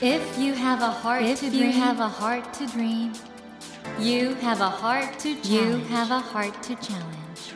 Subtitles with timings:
[0.00, 3.12] If you have a heart If to you dream, have a heart to dream,
[3.98, 5.48] you have a heart to challenge.
[5.48, 7.54] you have a heart to challenge.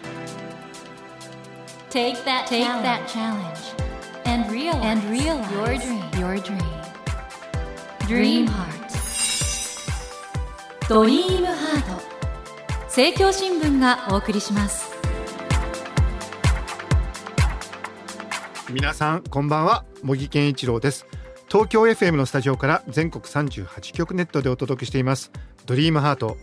[1.91, 3.61] take that Take challenge that challenge
[4.25, 6.05] and realize, and realize your dream.
[6.19, 6.59] Your dream.
[8.07, 8.93] Dream Dream Heart.
[8.93, 9.09] Heart.
[10.89, 12.03] ドリームハート。
[12.85, 14.91] 政教新聞がお送りします。
[18.73, 21.05] 皆さんこんばんは茂木健一郎です
[21.56, 25.32] 東京 FM のスタジオから全国38局ネットでお届けしています。
[25.66, 26.36] ドリームハート。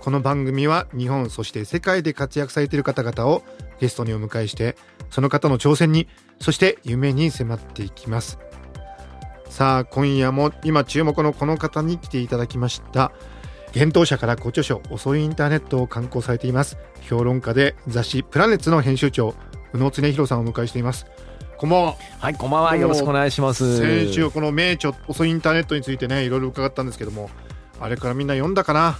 [0.00, 3.42] この番組は日本そして世界で活躍されている方々を
[3.78, 4.78] ゲストにお迎えして
[5.10, 6.08] その方の挑戦に
[6.40, 8.38] そして夢に迫っていきます。
[9.50, 13.12] さあ今夜も今注目のこの方に来ていただきました。
[13.74, 16.78] 幻冬舎からご著書遅いインターネットを刊行されています。
[17.02, 19.34] 評論家で雑誌プラネッツの編集長
[19.74, 21.04] 宇野恒弘さんをお迎えしています。
[21.56, 22.76] こんばんははい、こんばんは。
[22.76, 23.78] よろしくお願いします。
[23.78, 27.30] 先週この名著遅いインターネットについてねいろいろ伺ったんですけども
[27.80, 28.98] あれからみんな読んだかな？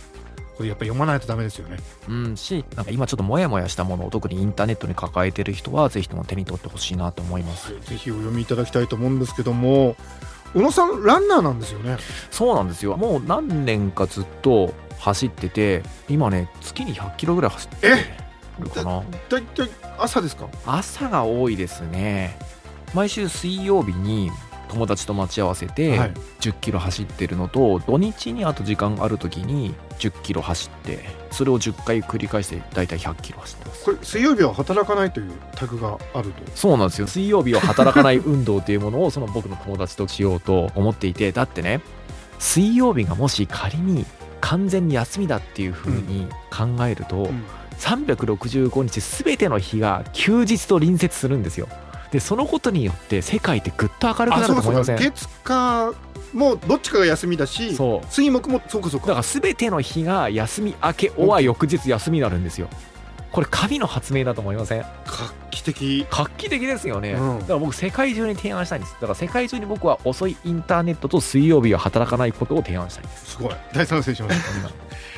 [0.57, 7.73] これやっぱり読まないとダメですよねうん、し、なんか今ちょっとモヤモヤしたものを特にインターネットに抱えてる人は、ぜひとも手に取ってほしいなと思います。
[7.81, 9.97] ぜひお読みいただきたいと思うんですけども
[10.55, 11.97] 宇野さんランナーなんですよね
[12.31, 12.97] そうなんですよ。
[12.97, 18.24] もう何年かずっと走ってて、今ね、月に100キロぐらい走って
[18.61, 19.03] るかな。
[19.29, 20.49] だいたい朝ですか？
[20.67, 22.39] 朝が多いですね。
[22.95, 24.31] 毎週水曜日に
[24.69, 26.15] 友達と待ち合わせてはい。
[26.41, 33.85] 10キロ走ってるのと、土日にあと時間ある時に10キロ走ってそれを10回繰り返して大体100キロ走ってます。
[33.85, 36.43] これ水曜日は働かないというタグがあると？
[36.55, 37.07] そうなんですよ。
[37.07, 41.81] 水曜日は働かない運動っていうものをその僕の友達としようと思っていてだってね
[42.39, 44.05] 水曜日がもし仮に
[44.41, 47.45] 完全に休みだっていう風に考えると、ん
[47.79, 51.69] 365日全ての日が休日と隣接するんですよ。
[52.11, 54.99] でそのことによって世界ってぐっと明るくなると思いません？
[54.99, 55.93] 月火
[56.33, 58.07] もどっちかが休みだしそう。
[58.09, 59.09] 水木もそうかそうか。
[59.09, 62.69] だから全ての日が休み明けおは翌日休みになるんですよ。
[63.33, 64.83] これ神の発明だと思いません？
[64.83, 64.87] 画
[65.51, 66.07] 期的。
[66.09, 67.39] 画期的ですよね、うん。
[67.41, 68.95] だから僕世界中に提案したいんです。
[68.95, 73.33] だから世界中に僕は遅いインターネットと水曜日は働かないことを提案したいんです。
[73.33, 73.55] すごい。
[73.73, 74.37] 大賛成します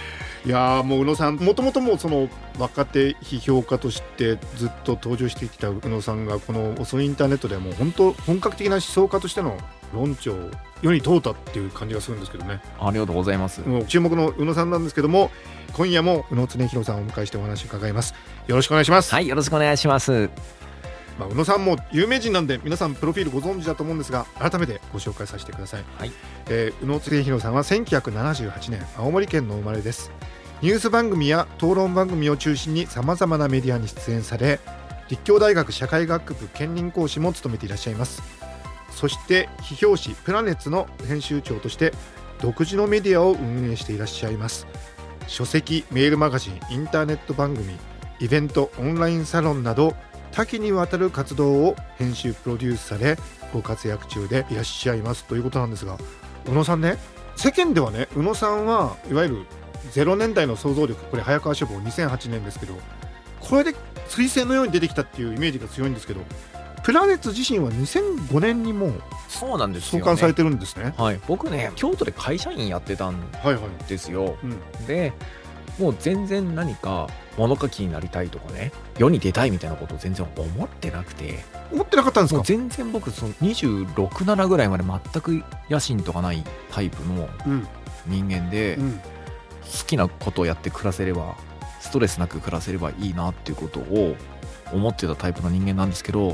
[0.47, 9.59] いやーもう宇野さんもともともうその若手批評家としてずっと登場してきた宇野さんがこの遅いインターネットではもう本当本格的な思想家としての
[9.93, 10.51] 論調を
[10.83, 12.61] 世に問うたっていう感じがするんですけどね。
[12.79, 13.61] ありがとうございます。
[13.63, 15.33] もう注目の宇野さんなんですけども
[15.73, 18.15] 今夜も宇野恒弘さんをお迎えしてお話を伺います。
[18.47, 20.31] よろしくお願いします、はいよろしくお願いします。
[21.19, 26.13] まあ、宇野さんも有名人なんで皆さんプロフィールご存知だと思うんですが改めてご紹介させてください、はい。
[26.51, 30.11] えー宇野恒弘さんは1978年青森県の生まれです
[30.63, 34.59] ニュース番組や討論番組を中心にさまざまなメディアに出演され
[35.11, 38.23] 立教大学社会学部兼任講師も務めていらっしゃいます。
[38.91, 41.93] そして批評誌プラネッツの編集長として
[42.41, 44.67] 独自のメディアを運営していらっしゃいます。
[45.27, 47.75] 書籍メールマガジンインターネット番組
[48.21, 49.95] イベントオンラインサロンなど
[50.33, 53.19] 多岐にわたる活動を編集プロデュースされ
[53.53, 55.25] ご活躍中でいらっしゃいます。
[55.25, 55.99] ということなんですが
[56.49, 56.97] 宇野さんね
[57.37, 59.47] 世間ではね宇野さんはいわゆる
[59.93, 62.75] 0年代の想像力これ早川書房2008年ですけど
[63.41, 63.75] これで
[64.09, 66.21] 彗星のように出てきたっていうイメージが強いんですけど
[66.83, 70.95] プラネッツ自身は2005年にもうそうなんですよ、ね、創刊されてるんですね。
[70.97, 71.21] はい。
[71.27, 74.37] 僕ね京都で会社員やってたんはいはい、ですよ。
[74.43, 75.13] うん、で
[75.81, 81.45] もう全然何か物書きになりたいとかね世に出たいみたいなことを全然思ってなくて。
[81.73, 82.43] 思ってなかったんですか？
[82.45, 87.67] 全然僕その267ぐらいまで全く野心とかないタイプのうん。
[88.07, 89.01] 人間で、うん
[89.67, 91.37] 好きなことをやって暮らせれば
[91.81, 94.17] ストレスなく暮らせればいいなっていうことを
[94.73, 96.31] 思ってたタイプの人間なんですけど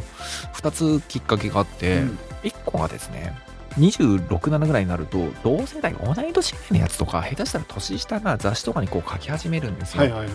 [0.54, 0.70] 2
[1.00, 2.18] つきっかけがあって、うん。
[2.42, 3.36] 1個がですね
[3.78, 10.28] 267ぐらいになると同世代同い年ぐらいのやつとか下手したら年下が雑誌とかにこう書き始めるんですよ、はいはいはい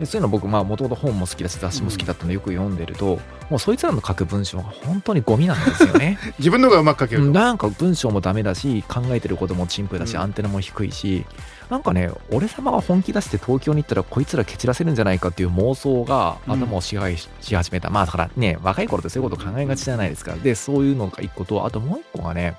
[0.00, 6.18] でそういうの僕まあもともと本も好きだし雑誌も好きだったのでよく読んでると、もうそいつらの書く文章が本当にゴミなんですよね。
[6.38, 7.30] 自分の方がうまく書けると。
[7.30, 10.20] なんか文章もダメだし考えてることも陳腐だし、うん。
[10.22, 11.24] アンテナも低いし
[11.70, 16.54] なんかね俺様が本気出して東京に行ったらこいつら蹴散らせるんじゃないかっていう妄想がうん。
[16.54, 20.34] 頭を支配しし始めた、まあだからね若い頃ってそういうこと考えがちじゃないですか。
[20.34, 22.56] でそういうのが一個とあともう一個がね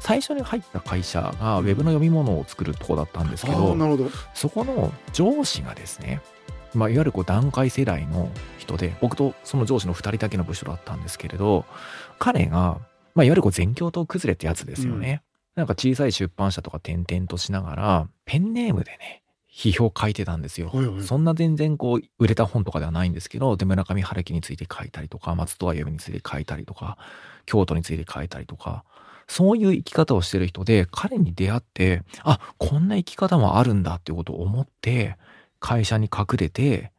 [0.00, 4.10] 最初に入った会社がウェブの読み物を作るとこだったんですけあどーなるほど。
[4.34, 6.20] そこの上司がですね、
[6.76, 11.64] まあ、いわゆるこう段階世代の人で僕とその上司の2人だけの部署だったんですけれど
[12.18, 12.78] 彼が、
[13.14, 15.22] まあ、いわゆるこう全教頭崩れってやつですよね、
[15.54, 19.22] なんか小さい出版社とか転々としながらペンネームでね
[19.56, 20.68] 批評書いてたんですよ。
[20.68, 21.02] はいはい。
[21.02, 26.98] そんな全然こう売れた本とかではないんですけど、で村上春樹について書いたりとか、松任谷由実について書いたりとか、
[27.46, 28.84] 京都について書いたりとか、
[29.28, 35.16] そういう生き方をしてる人で、彼に出会って、あ、こんな生き方もあるんだっていうことを思って、
[35.60, 36.92] 会社に隠れて、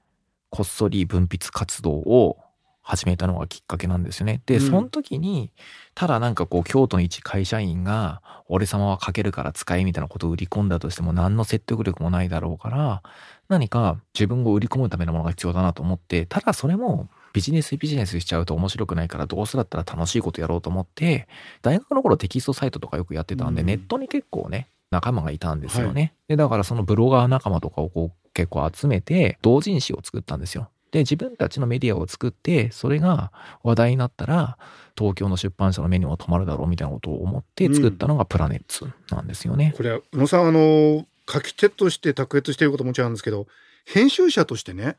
[0.50, 2.38] こっそり分泌活動を
[2.82, 4.42] 始めたのがきっかけなんですよね。
[4.46, 5.52] で、うんその時に、
[5.94, 13.04] ただなんかこう、京都の一会社員が、俺様はかけるから使いみたいなことを売り込んだとしても何の説得力もないだろうから、
[13.50, 21.28] 何か自分を売り込むためのものが必要だなと思って、ただそれもビジネスビジネスしちゃうと面白くないからどうせだったら楽しいことやろうと思って、
[21.62, 26.14] 大学の頃テキストサイトとかよくやってたんで、うんネットに結構ね、仲間がいたんですよね。
[26.30, 30.70] で、だからそのブロガー仲間とかをこう結構集めて、同人誌を作ったんですよ。
[30.92, 33.32] で、自分たちのメディアを作って、それが
[33.64, 34.60] 話題になったら、
[34.96, 39.74] 東京の出版社の目にも留まるだろうみたいなことを思って作ったのがプラネッツなんですよね。
[39.76, 43.48] これは宇野さんあの書き手として卓越していることももちろんあるんですけど
[43.86, 44.98] 編集者としてね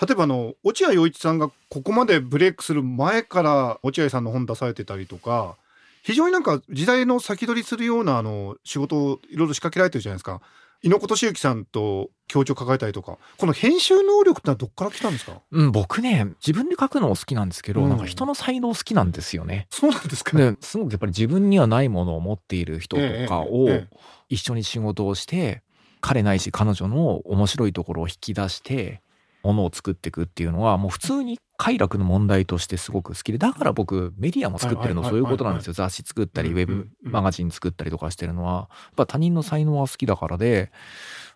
[0.00, 5.56] 例えばあの落合陽一さんがここまでブレイクする前から落合さんの本出されてたりとか
[6.02, 10.40] 非常になんか時代の先取りするようなあの仕事をいろいろ仕掛けられてるじゃないですか
[10.82, 15.42] 猪子敏之さんと協調抱えたりとかこの編集能力ってどっから来たんですか？
[15.50, 17.88] うん、僕ね、自分で書くのも好きなんですけど、うん。
[17.90, 19.66] なんか人の才能好きなんですよね。
[19.70, 20.38] そうなんですか？
[20.38, 23.96] ねで、すごくやっぱり自分にはないものを持っている人とかをええええ。
[24.28, 25.62] 一緒に仕事をして、
[26.00, 29.02] 彼ないし彼女の面白いところを引き出して、
[29.42, 35.72] ものを作っていくっていうのは、もう普通に快楽の問題としてすごく好きで、だから僕メディアも作ってるのそういうことなんですよ。
[35.72, 40.72] 雑誌作ったり、ウェブマガジン作ったりとかしてるのは、やっぱ他人の才能は好きだからで、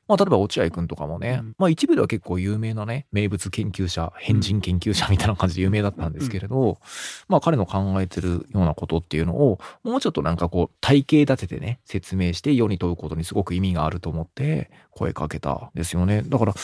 [0.07, 6.79] まあ例えば落合くんとかもね、うんまあ一部では結構有名なね、名物研究者、変人研究者みたいな感じで有名だったんですけれど、
[7.29, 16.23] まあ彼の考えてるようなことっていうのを、もうちょっとなんかこう体系立ててね、説明して世に問うことにすごく意味があると思って声かけたんですよね。
[16.27, 16.55] だから、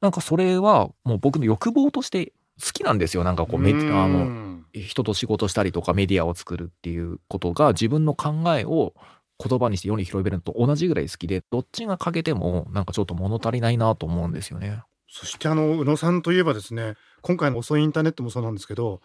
[0.00, 3.24] なんかそれはもう僕の欲望として好きなんですよ。
[3.24, 8.94] なんかこうメディあの、の人と仕事したりとかメディアを作るっていうことが自分の考えを
[9.42, 14.82] 言葉にして世に広めるのと同じぐらい好きで、どっちが欠けてもなんかちょっと物足りないなと思うんですよね。
[15.08, 19.00] そしてあの宇野さんといえばですね今回の「遅いインターネット」もそうなんですけど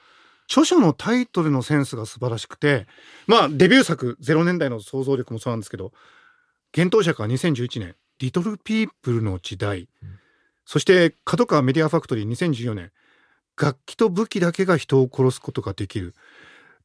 [0.47, 2.85] 著書のタイトルのセンスが素晴らしくて
[3.25, 5.93] まあデビュー作0年代の想像力もそうなんですけど
[6.77, 10.19] 幻冬者から2011年「リトル・ピープルの時代」うん
[10.65, 12.91] そして角川メディアファクトリー2014年
[13.55, 16.13] 「楽器と武器だけが人を殺すことができる」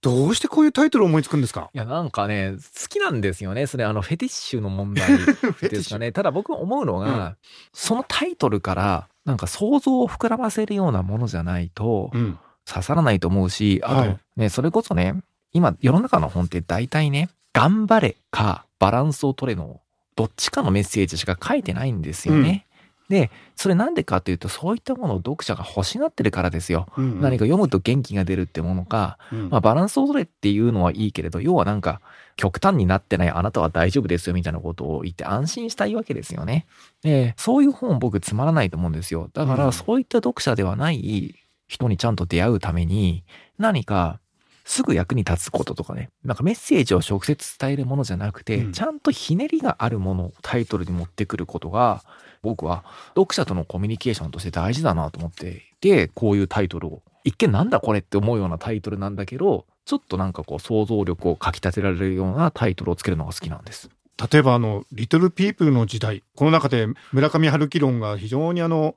[0.03, 1.71] どうしてこういうタイトルを思いつくんですか？
[1.75, 2.53] いや、なんかね、
[2.83, 3.67] 好きなんですよね。
[3.67, 5.09] それ、あの、フェティッシュの問題
[5.69, 6.13] ですかね。
[6.13, 7.37] ただ僕思うのが、うん
[7.73, 15.17] そのタイトルから、なんか想像を膨らませるようなものじゃないと、うん刺さらないと思うし、あと、はいね、それこそね、
[15.53, 19.81] 今、世の中の本って大体ね、頑張れか、バランスを取れの、
[20.15, 22.67] どっちかのメッセージしか書いてないんですよね。
[23.11, 26.87] で、それなんでかっていうと、そういったものを読者が欲しがってるからですよ。
[26.97, 32.01] うん何か読むと元気が出るってものか、うんまあ、バランスを取れっていうのはいいけれど、要はなんか、
[32.37, 36.67] 極端になってないあなたは大丈夫ですよみたいなことを言って安心したいわけですよね。
[37.03, 39.29] で、そういう本僕つまらないと思うんですよ。
[39.35, 41.35] だかうんら、そういった読者ではない
[41.67, 43.25] 人にちゃんと出会うために、
[43.59, 44.21] 何か、
[44.65, 48.73] すぐ役に立つこととかね、なんかメッセージを直接伝えるものじゃなくて、うん。
[48.73, 52.03] ちゃんとひねりがあるものをタイトルに持ってくることが、
[52.43, 52.85] 僕は
[53.15, 63.91] 読者とのコミュニケーションとして大事だなと思っていて、こういうタイトルを、一見なんだこれって思うようなタイトルなんだけど、ちょっとなんかこう想像力をかき立てられるようなタイトルをつけるのが好きなんです。
[64.33, 68.95] 例えばあの「リトル・ピープルの時代」この中で村上春樹論が非常にあの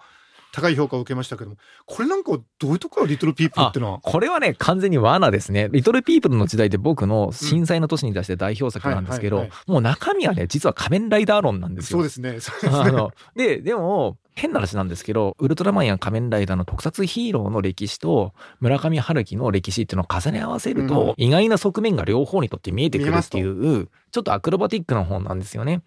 [0.54, 4.00] 高い評価を受けましたけどもこれなんかどういうところがリトル・ピープルっていうのは？
[4.02, 5.68] これはね、完全に罠ですね。
[5.72, 11.98] リトルピープルの時代って僕の震災の年に出して代表作なんですけどもう中身はね、実は仮面ライダー論なんですよ。
[11.98, 25.82] そうですねそうですね あの、で、でも、変な話なんですけど、ウルトラマンや仮面ライダーの特撮ヒーローの歴史と、村上春樹の歴史っていうのを重ね合わせると、うん意外な側面が両方にとって見えてくるっていう、ちょっとアクロバティックな本なんですよね。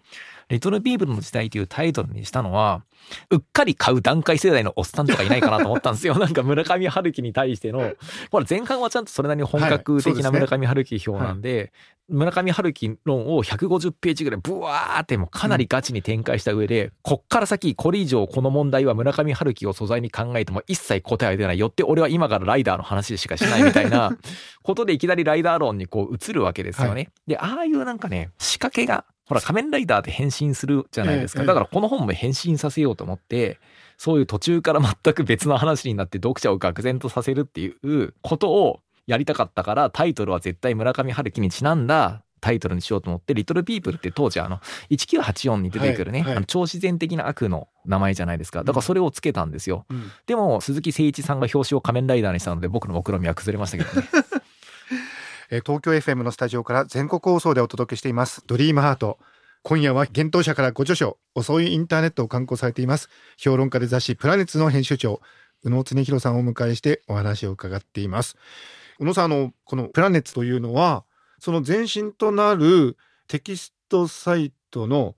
[0.49, 2.83] リトルピープルの時代というタイトルにしたのは、
[3.31, 6.15] うっかり買う段階世代のおっさんとかいないかなと思ったんですよ。
[6.19, 7.93] なんか村上春樹に対しての、
[8.31, 11.73] ほら前半はちゃんとそれなりに本格的な村上春樹表なんで、
[12.09, 21.59] 村上春樹論を150ページぐらいブワーってもうかなりガチに展開した上で、こっから先これ以上この問題は村上春樹を素材に考えても一切答えは出ない。
[21.59, 24.17] よって俺は今からライダーの話しかしないみたいな
[24.62, 27.03] ことでいきなりライダー論にこう移るわけですよね。
[27.03, 31.42] はで、ああいうなんかね、仕掛けが、ほら仮面ライダーって変身するじゃないですか。
[31.42, 33.59] ええだからこの本も変身させようと思って、
[33.99, 48.62] そういう途中から全く別の話になって読者を愕然とさせるっていうことをやりたかったから、タイトルは絶対村上春樹にちなんだタイトルにしようと思って、リトルピープルって当時あの、1984に出てくるね、はいはいあの超自然的な悪の名前じゃないですか。
[48.62, 49.87] だからそれをつけたんですよ。
[49.90, 54.09] うんでも、鈴木誠一さんが表紙を仮面ライダーにしたので、僕の目論見みは崩れましたけどね。
[55.50, 58.43] えー東京 FM のスタジオから全国放送でお届けしています。
[58.47, 59.19] ドリームハート。
[59.62, 63.09] 今夜は幻冬者からご著書遅いインターネットを刊行されています。
[63.37, 65.21] 評論家で雑誌プラネッツの編集長
[65.62, 68.37] 宇野恒弘さんをお迎えしてお話を伺っています。
[68.99, 71.05] 宇野さんあのこのプラネッツというのは
[71.38, 72.97] その前身となる
[73.29, 75.17] テキストサイトの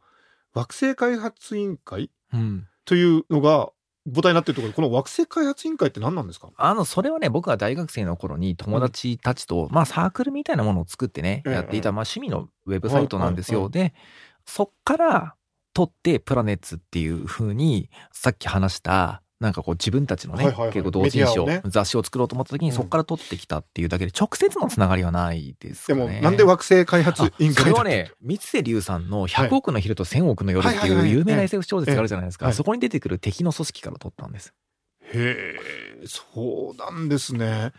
[0.55, 2.67] 惑星開発委員会うん。
[2.85, 3.71] というのが
[4.13, 6.49] 母体になっているところこの惑星開発委員会って何なんですか？
[6.57, 11.53] あの、それはね、僕が大学生の頃に友達たちと、まあサークルみたいなものを作ってね、ええ。
[11.53, 13.63] やっていた、まあ趣味のウェブサイトなんですよ。
[13.65, 13.95] はいで、
[14.47, 15.35] そっから
[15.75, 26.17] 取ってプラネッツっていう風に、さっき話した、なんかこう自分たちのね、はいはいはい結構同人誌を、ね雑誌を作ろうと思った時に、うんそっから取ってきたっていうだけで、直接のつながりはないですでかね。
[26.17, 32.53] もなんで惑星開発委員そ会だったれはね、三瀬龍さんの100億の昼と1000億の夜ってはいう有名な SF 小説があるじゃないですか。
[32.53, 34.55] そこに出てくる敵の組織から取ったんです。
[35.13, 35.57] へ
[36.03, 37.73] えそうなんですね。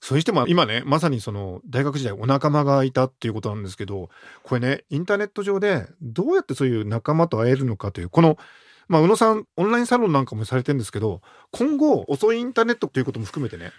[0.00, 4.10] それにしても今ねまさにその大学時代お仲間がいたっていうことなんですけど
[4.42, 8.38] これねインターネット上でどうやってそういう仲間と会えるのかというこの
[8.88, 11.20] まあ宇野さんオンラインサロンなんかもされてるんですけど
[11.52, 13.70] 今後遅いインターネットということも含めてね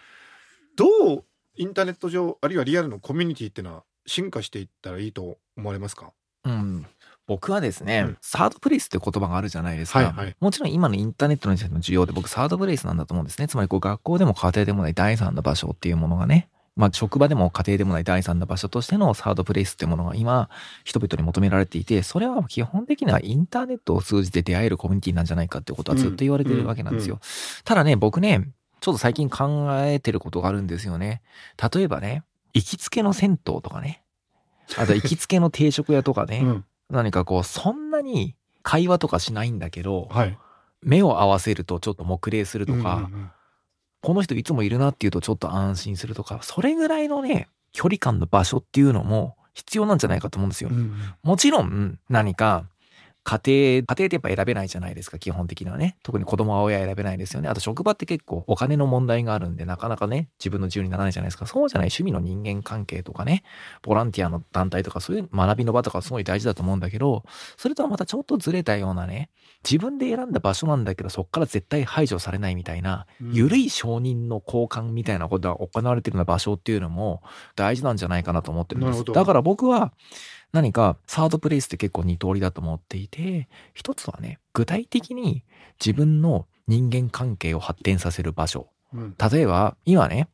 [0.75, 0.85] ど
[1.15, 1.23] う
[1.57, 6.13] インターネット上あるいはリアルのコミュニティっていうのは進化していったらいいと思われますか？
[6.45, 6.85] うん。
[7.27, 9.99] 僕はですね、うんサードプレイスって言葉があるじゃないですか。
[9.99, 13.47] はいはいもちろん今のインターネットの時代の需要で僕サードプレイスなんだと思うんですね。
[13.47, 16.49] つまりこう学校でも家庭でもない第三の場所っていうものがね、
[16.79, 20.49] まあ職場でも家庭でもない第三の場所としてのサードプレイスっていうものが今
[20.85, 27.19] 人々に求められていて、それは基本的にはインターネットを通じて出会えるコミュニティなんじゃないかっていうことはずっと言われてるわけなんですよ。
[27.65, 28.47] ただね、僕ね、
[28.79, 31.21] ちょっと最近考えてることがあるんですよね。
[31.73, 34.01] 例えばね、行きつけの銭湯とかね、
[34.77, 36.65] あと行きつけの定食屋とかね、 うん。
[36.89, 40.37] 何かこう、そんなに会話とかしないんだけど、はい。
[40.81, 43.31] 目を合わせるとちょっと黙礼するとか、うんうんうん
[44.01, 50.69] この人いつもいるなっていうとちょっと安心するとか、それぐらいのね、距離感の場所っていうのも必要なんじゃないかと思うんですよ。
[50.71, 52.65] うんうんもちろん、何か、
[53.29, 55.97] 家庭、家庭ってやっぱ選べないじゃないですか、基本的にはね。
[56.01, 57.49] 特に子供は親選べないですよね。
[57.49, 61.45] あと職場って結構お金の問題があるんで、なかなかね、自分の自由にならないじゃないですか。
[61.45, 63.43] そうじゃない趣味の人間関係とかね、
[63.83, 67.23] ボランティアの団体とかそういう学びの場とかすごい大事だと思うんだけど、
[67.55, 69.29] それとはまたちょっとずれたようなね、
[69.63, 77.21] 自分で選んだ場所なんだけど、そっから絶対排除されないみたいな、緩い承認の交換みたいなことが行われてるような場所っていうのも
[77.55, 78.89] 大事なんじゃないかなと思ってるんです。
[78.89, 79.93] なるほどだから僕は
[80.51, 85.43] 何かサードプレイスって結構二通りだと思っていて、一つはね、具体的に
[85.83, 88.67] 自分の人間関係を発展させる場所。
[88.93, 90.27] うん例えば、今ね、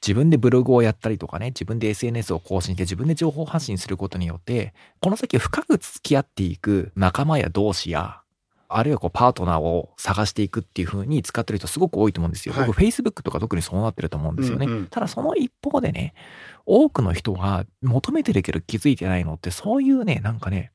[0.00, 8.20] 自分でブログをやったりとかね、自分で SNS を更新して自分で情報発信することによって、この先深く付き合っていく仲間や同士や、
[8.68, 12.54] あるいはこうパートナーを探していくっていう風に使ってる人すごく多いと思うんですよ。
[12.54, 14.66] はい僕 Facebook とか特にそうなってると思うんですよね。
[14.66, 16.14] うんうんただその一方でね、
[16.64, 20.72] 多くの人が求めてるけど気づいてないのってそういうね、なんかね、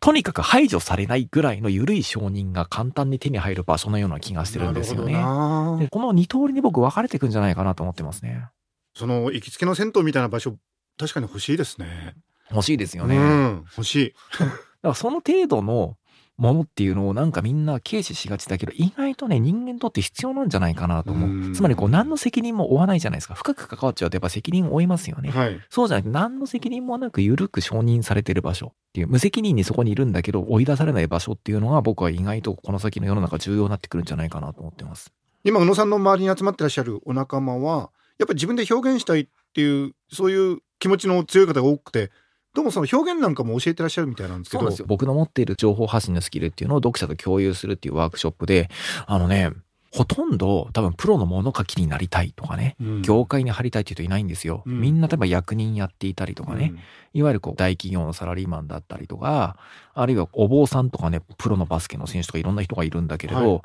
[0.00, 5.14] とにかく排除されないぐらいの緩い承認が簡単に手に入る場所のような気がしてるんですよね。
[5.14, 8.48] この二通りに僕分かれていくんじゃないかなと思ってますね。
[8.94, 10.56] その行きつけの銭湯みたいな場所
[10.98, 12.14] 確かに欲しいですね。
[12.50, 13.16] 欲しいですよね。
[13.16, 14.12] うだん、欲しい。
[14.12, 14.44] か
[14.82, 15.96] らその程度の
[16.36, 21.54] ものっていうのをなんかみんな軽視しがちだけど、意外とね、人間にとって必要なんじゃないかなと思うんう。
[21.54, 23.34] つまりこう何の責任も負わないじゃないですか。
[23.34, 25.30] 深く関わっちゃうとやっぱ責任を負いますよね。
[25.30, 25.60] はい。
[25.70, 35.12] そうじゃなくて何の責任もなく緩く承認されてる場所っていう、無責任にそこにいるんだけど追い出されない場所っていうのが僕は意外とこの先の世の中重要になってくるんじゃないかなと思ってます。
[35.44, 42.10] 今宇野さんの周りに集まってらっしゃるお仲間はやっぱり自分で表現したいっていうそういう気持ちの強い方が多くて
[42.54, 44.70] どうもその表現なんかも教えてらっしゃるみたいなんですけど。
[44.86, 48.70] 僕の持っている情報発信のスキルっていうのを読者と共有するっていうワークショップで、
[49.06, 49.50] あのね、
[49.90, 53.02] ほとんど多分プロの物書きになりたいとかね、うん。
[53.02, 54.62] 業界に入りたいっていう人いないんですよ。
[54.66, 54.80] うん。
[54.80, 56.74] みんな例えば役人やっていたりとかね、
[57.12, 59.56] いわゆるこう大企業のサラリーマンだったりとか、
[59.92, 63.60] あるいはお坊さんとかね、プロのバスケの選手とかいろんな人がいるんだけれど、はい。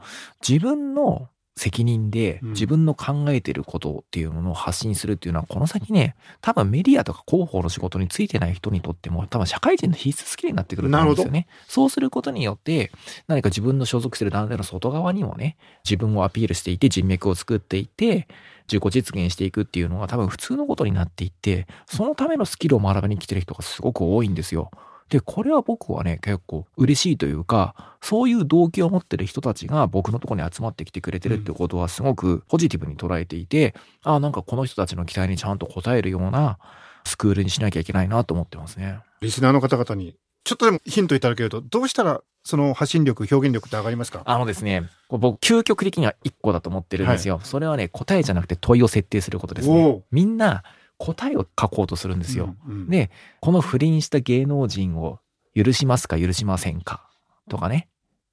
[0.48, 1.30] 自分の
[1.60, 11.48] 責任でうん自分の考えてることっていうものを発信するっていうのは、この先ね、多分メディアとか広報の仕事についてない人にとっても、多分社会人の必須スキルになってくると思うんですよね。
[11.68, 12.92] そうすることによって、
[13.28, 18.28] 何か自分の所属してる団体の外側にもね、自分をアピールしていて、人脈を作っていって、
[18.72, 24.72] 自己実現していくっていうのが多分普通のことになっていって、そのためのスキルを学びに来てる人がすごく多いんですよ。
[25.10, 36.60] で、これは僕はね、結構嬉しいというか、そういう動機を持ってる人たちが僕のところに集まってきてくれてるってことはすごくポジティブに捉えていて、ああ、なんかこの人たちの期待にちゃんと応えるような
[37.06, 39.00] スクールにしなきゃいけないなと思ってますね。
[39.22, 44.22] リスナーの方々にちょっとでもヒントいただけるとどうしたらその発信力表現力って上がりますか？
[44.26, 47.42] あのですね、僕、究極的には1個だと思ってるんですよ。
[47.44, 50.02] それはね、答えじゃなくて問いを設定することですね。
[50.12, 50.64] みんな、
[51.00, 52.56] 答えを書こうとするんですよ。
[52.68, 55.20] うんうんで、この不倫した芸能人を
[55.56, 57.10] 許しますか許しませんか
[57.50, 57.88] とかね。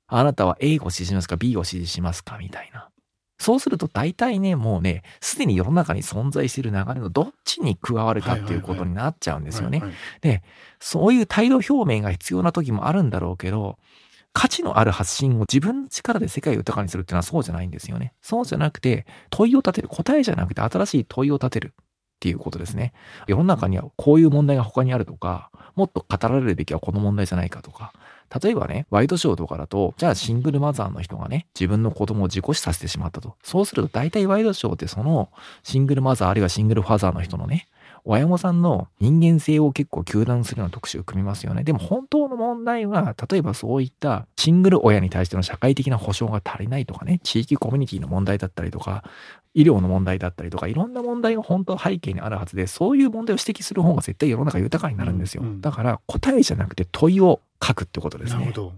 [0.08, 2.90] あなたは A を支持しますか ?B を支持しますかみたいな。
[3.38, 9.78] そうすると大体ね、もうね、すでに世の中に存在している流れのどっちに加わるかっていうことになっちゃうんですよね。
[9.80, 9.88] はい
[10.28, 10.42] はい
[10.78, 13.78] そういう態度表明が必要な時もあるんだろうけど、
[14.34, 18.12] 価値のある発信を自分の力で世界を豊かにするっていうのはそうじゃないんですよね。
[18.20, 19.88] そうじゃなくて、問いを立てる。
[19.88, 21.74] 答えじゃなくて新しい問いを立てる
[22.16, 22.94] っていうことですね。
[23.26, 27.92] 世の中にはこういう問題が他にあるとか、もっと語られるべきはこの問題じゃないかとか、
[28.42, 33.36] 例えばね、ワイドショーとかだと、じゃあシングルマザーの人がね、自分の子供を事故死させてしまったと。
[33.42, 35.30] そうすると大体ワイドショーってその
[35.62, 37.68] シングルマザーあるいはシングルファザーの人のね、
[38.08, 41.64] 親御さんの人間性を結構糾弾するような特集を組みますよね。
[41.64, 49.02] でも本当の問題は、例えばそういったシングル親に対しての社会的な保障が足りないとかね、地域コミュニティの問題だったりとか、
[49.54, 55.42] 医療の問題だったりとか、いろんな問題が本当は背景にあるはずで、そういう問題を指摘する方が絶対世の中豊かになるんですよ。
[55.42, 58.40] うんうんだから答えじゃなくて問いを書くってことですね。
[58.40, 58.72] なるほど。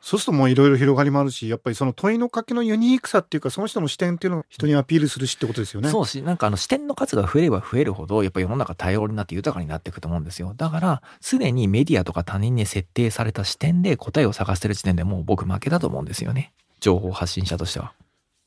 [0.00, 5.90] そうするともういろいろ広がりもあるし、やっぱりその問いのかけのユニークさっていうか、その人の視点っていうのを人にアピールするしってことですよね。
[5.90, 10.54] そうし、なんかあの視点の数が増えれば増えるほど、やっぱり世の中多様になって豊かになっていくと思うんですよ。
[10.56, 16.52] だから、すでにメディアとか他人に設定された視点で答えを探してる時点でもう僕負けだと思うんですよね。
[16.80, 17.92] 情報発信者としては。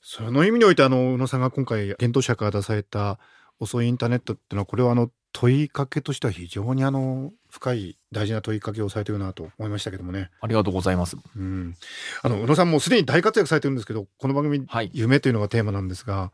[0.02, 3.20] その意味においてあの宇野さんが今回幻冬者から出された
[3.60, 10.30] 遅いインターネットっていうのはこれはあの問いかけとしては非常にあの深い大事な問いかけをされてるなと思いましたけどもね。
[10.42, 11.18] ありがとうございます。
[11.36, 11.76] うん、
[12.22, 14.92] あの宇野さんもうすでに大活躍されてるんですけどこの番組はい。
[14.94, 16.32] 夢というのがテーマなんですが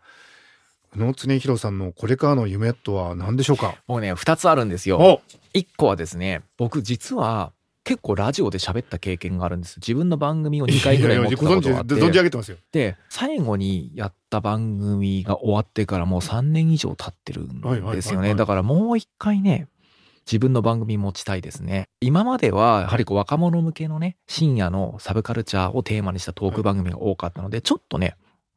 [0.95, 3.75] 宇野恒弘さんのこれからの夢とは何でしょうか？
[3.87, 4.99] 僕ね、二つあるんですよ。
[4.99, 5.21] お
[5.53, 7.53] 一個はですね、僕実は
[7.83, 9.77] 結構ラジオで喋った経験があるんです。
[9.77, 11.95] 自分の番組を2回ぐらい持ってたことがあって。
[11.95, 12.57] 存じ上げてますよ。
[12.71, 18.31] で、最後にやった番組が終わってからもう3年以上経ってるんですよね。
[18.31, 19.67] いだからもう一回ね、
[20.25, 21.89] 自分の番組持ちたいですね。
[22.01, 28.15] 今まではやはりこう若者向けのね、深夜のサブカルチャーをテーマにしたトーク番組が多かったので、ちょっとね、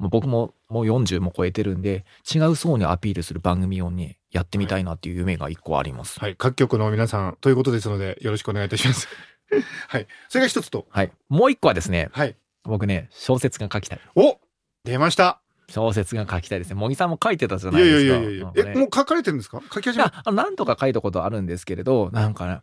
[0.08, 6.18] 僕ももう40も超えてるんで、違う層にアピールする番組をね、やってみたいなっていう夢が一個あります。
[6.18, 9.08] はい、各局の皆さんということですのでよろしくお願いいたします。
[9.88, 11.12] はい、それが一つと、はい。
[11.28, 14.00] もう一個はですね、はい、僕ね、小説が書きたい。
[14.16, 14.38] お
[14.84, 15.40] 出ました。
[15.68, 16.74] 小説が書きたいですね。
[16.76, 18.02] 茂木さんも書いてたじゃいやないですか。
[18.02, 19.62] いやいやいやなんかねえもう書かれてるんですか？
[19.72, 22.60] 書き始めいや、あの何とか書いたことあるんですけれど、なんかね、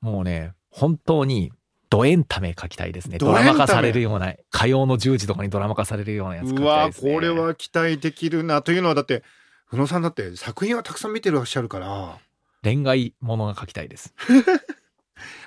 [0.00, 1.52] もうね、本当に、
[1.90, 3.18] ドエンタメ書きたいですね。
[3.18, 7.14] ドラマ化されるような、火曜の10時とかにドラマ化されるようなやつ書きたいうわですね。
[7.14, 9.24] これは期待できるなというのはだって
[9.72, 12.18] 宇野さんだって作品はたくさん見てらっしゃるから
[12.62, 14.14] 恋愛ものが書きたいです。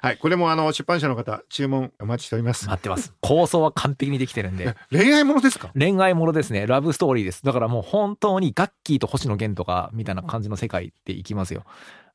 [0.01, 3.13] はいこれもあの出版社の方注文お待ちしております、待ってます。
[3.21, 4.75] 構想は完璧にできてるんで。
[4.91, 5.71] 恋愛ものですか？
[5.77, 6.67] 恋愛ものですね。
[6.67, 7.43] ラブストーリーです。
[7.43, 11.63] だからもう本当にガッキーと星野源とかみたいな感じの世界でいきますよ。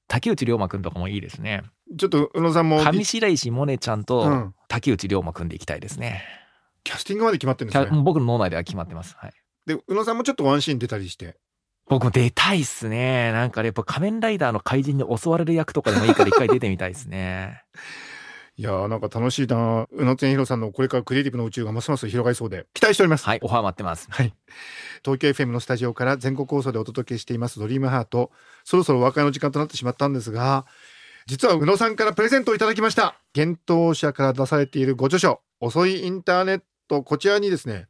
[0.09, 1.63] 竹内涼真くんとかもいいですね。
[1.97, 6.25] ちょっと宇野さんも上白石萌音ちゃんうとん竹内涼真くんでいきたいですね。
[6.83, 9.15] キャスティングまで決まってるんですね僕の脳内では決まってます。
[9.19, 9.33] はい。
[9.67, 11.37] で宇野さんもちょっとワンシーン出たりして
[11.89, 13.33] 僕も出たいっすね。
[13.33, 17.63] なんかねやっぱ仮面ライダーの怪人に襲われる役とかでもいいから一回出てみたいですね。
[18.59, 24.09] いやーなんか楽しいな宇野千尋さんのこれからクリエイティブの宇宙がますます広がりそうで期待しておりますはい、オファー待ってます。
[24.11, 24.35] はい。
[25.05, 28.33] 東京 FM のスタジオから全国放送でお届けしていますドリームハート。
[28.65, 30.67] そろそろお別れの時間となってしまったんですが、
[31.27, 33.21] 実は宇野さんからプレゼントをいただきました。
[33.37, 37.87] 幻冬社から出されているご著書、遅いインターネット、こちらにですね、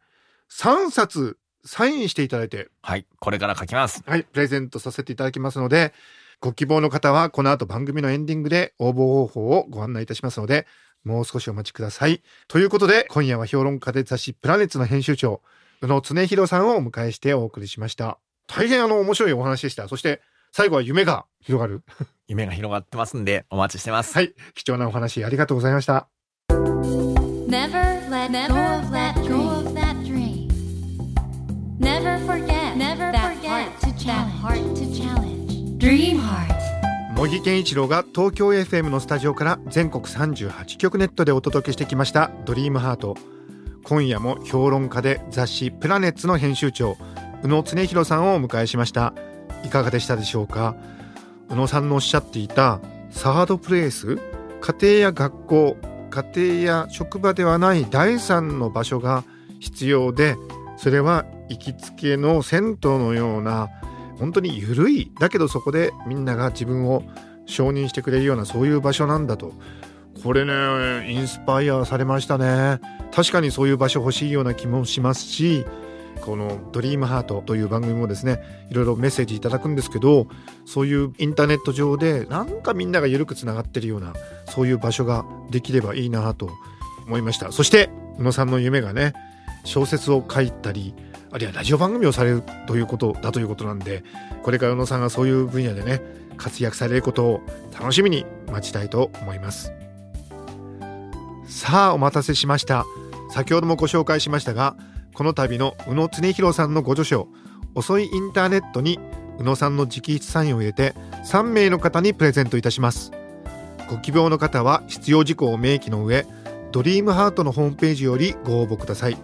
[0.50, 4.02] 3冊サインしていただいて、はい、これから書きます。
[4.06, 5.94] はい、プレゼントさせていただきますので、
[6.40, 10.66] ご希望の方はこの後番組のエンディングで応募方法をご案内いたしますので、
[11.04, 12.22] もう少しお待ちください。
[12.46, 15.42] ということで、今夜は評論家で雑誌プラネッツの編集長、
[15.80, 18.18] 宇野恒弘さんをお迎えしてお送りしました。
[18.46, 19.88] 大変あの面白いお話でした。
[19.88, 20.20] そして
[20.52, 21.82] 最後は夢が広がる。
[22.28, 24.14] 夢が広がってますんで、お待ちしてます。
[24.14, 26.08] はい、貴重なお話ありがとうございました。
[31.80, 34.77] Never forget Never that heart to challenge.
[37.18, 43.16] 茂木健一郎が東京 FM のスタジオから全国38局ネットでお届けしてきました「ドリームハート。
[43.82, 46.96] 今夜も評論家で雑誌「プラネッツ」の編集長
[47.42, 49.14] 宇野恒弘さんをお迎えしました。
[49.64, 50.76] いかがでしたでしょうか？
[51.50, 52.78] 宇野さんのおっしゃっていた
[53.10, 54.16] サードプレイス
[54.60, 55.76] 家庭や学校
[56.10, 59.24] 家庭や職場ではない第三の場所が
[59.58, 60.36] 必要で
[60.76, 63.68] それは行きつけの銭湯のような
[64.18, 65.12] 本当に緩い。
[65.18, 67.02] だけどそこでみんなが自分を
[67.46, 69.52] 承認してくれるようなそういう場所なんだと。
[70.22, 72.80] これねインスパイアされましたね。
[73.14, 75.64] 確かにそういう場所欲しいような気もしますし
[76.20, 80.26] この「ドリームハートという番組もですねいろいろメッセージいただくんですけど
[80.66, 84.12] そういうインターネット上でなんかみんなが緩くつながってるような
[84.46, 86.50] そういう場所ができればいいなと
[87.06, 87.52] 思いました。
[87.52, 89.14] そして宇野さんの夢がね
[89.64, 90.94] 小説を書いたり
[91.30, 94.02] あるいはラジオ番組をされるということだということなんで
[94.42, 96.00] これから宇野さんがそういう分野でね
[96.36, 97.40] 活躍されることを
[97.78, 99.72] 楽しみに待ちたいと思います。
[101.46, 102.84] さあお待たせしました。
[103.30, 104.76] 先ほどもご紹介しましたが
[105.14, 107.28] この度の宇野恒弘さんのご著書
[107.74, 108.98] 「遅いインターネット」に
[109.38, 113.12] 宇野さんの直筆サインを入れて3名の方にプレゼントいたします。
[113.90, 116.26] ご希望の方は必要事項を明記の上
[116.72, 119.16] ドリームハートのホームページよりご応募ください。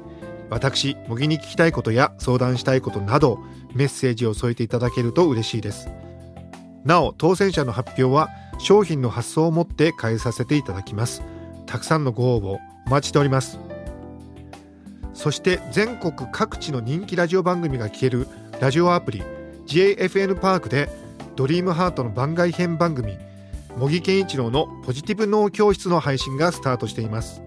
[0.51, 3.39] 私模擬に聞きたいことや相談したいことなど
[3.75, 5.89] メッセージを添えていただけると嬉しいです。
[6.85, 8.29] なお当選者の発表は
[8.59, 11.23] 商品の発送をもって返させていただきます。
[11.67, 13.59] たくさんのご応募お待ちしております。
[15.15, 18.27] そして全国各地の人気ラジオ番組が聴ける
[18.61, 19.23] ラジオアプリ
[19.67, 20.91] JFN パークで
[21.37, 23.17] ドリームハートの番外編番組
[23.77, 27.43] 茂木健一郎のポジティブ脳教室の配信がスタートしています。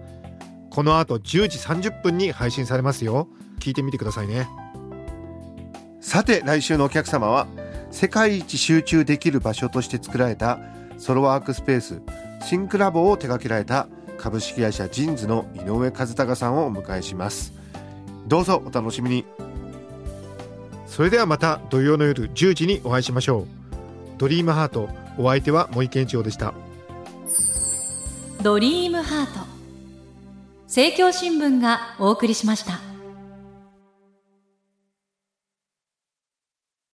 [0.70, 3.28] この後10時30分に配信されますよ。
[3.58, 4.48] 聞いてみてくださいね。
[6.00, 7.46] さて来週のお客様は
[7.90, 10.58] 世界一集中できる場所として作られた
[10.98, 12.00] ソロワークスペース
[12.44, 17.52] シンクラボを手掛けられた株式会社ジンズの井上和孝さんをお迎えします。
[18.26, 19.24] どうぞお楽しみに。
[20.86, 23.46] それではまた土曜の夜10時にお会いしましょう。
[24.18, 26.54] ドリームハートお相手は茂木健一郎でした。
[28.42, 29.57] ドリームハート
[30.68, 32.87] 政教新聞がお送りしました。